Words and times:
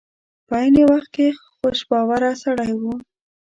په 0.47 0.53
عین 0.61 0.75
وخت 0.91 1.09
کې 1.15 1.27
خوش 1.57 1.79
باوره 1.89 2.31
سړی 2.43 2.71
و. 2.81 2.83